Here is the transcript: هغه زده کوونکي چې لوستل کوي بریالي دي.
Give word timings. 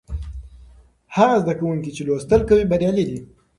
هغه 1.15 1.35
زده 1.43 1.53
کوونکي 1.59 1.91
چې 1.95 2.01
لوستل 2.07 2.41
کوي 2.49 2.65
بریالي 2.71 3.05
دي. 3.09 3.19